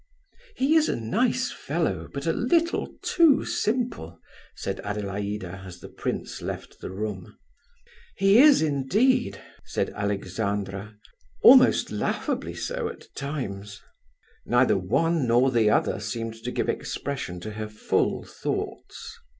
[0.55, 4.19] "He is a nice fellow, but a little too simple,"
[4.55, 7.37] said Adelaida, as the prince left the room.
[8.17, 10.95] "He is, indeed," said Alexandra;
[11.43, 13.79] "almost laughably so at times."
[14.43, 19.19] Neither one nor the other seemed to give expression to her full thoughts.